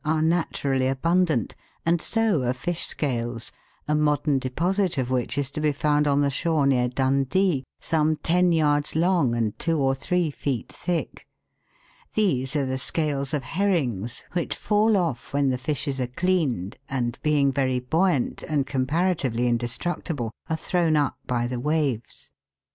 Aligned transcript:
are 0.03 0.23
naturally 0.23 0.87
abun 0.89 1.25
dant, 1.25 1.53
and 1.85 2.01
so 2.01 2.41
are 2.41 2.53
fish 2.53 2.87
scales, 2.87 3.51
a 3.87 3.93
modern 3.93 4.39
deposit 4.39 4.97
of 4.97 5.11
which 5.11 5.37
is 5.37 5.51
to 5.51 5.61
be 5.61 5.71
found 5.71 6.07
on 6.07 6.21
the 6.21 6.29
shore 6.31 6.65
near 6.65 6.87
Dundee, 6.89 7.63
some 7.79 8.15
ten 8.15 8.51
yards 8.51 8.95
long, 8.95 9.35
and 9.35 9.59
two 9.59 9.77
or 9.77 9.93
three 9.93 10.31
feet 10.31 10.71
thick. 10.73 11.27
These 12.15 12.55
are 12.55 12.65
the 12.65 12.79
scales 12.79 13.31
of 13.31 13.43
herrings, 13.43 14.23
which 14.31 14.55
fall 14.55 14.97
off 14.97 15.35
when 15.35 15.51
the 15.51 15.57
fishes 15.59 16.01
are 16.01 16.07
cleaned, 16.07 16.77
and, 16.89 17.19
being 17.21 17.51
very 17.51 17.79
buoyant, 17.79 18.41
and 18.41 18.65
comparatively 18.65 19.47
indestructible, 19.47 20.31
are 20.49 20.55
thrown 20.57 20.95
up 20.95 21.17
by 21.27 21.45
the 21.45 21.59
waves. 21.59 22.31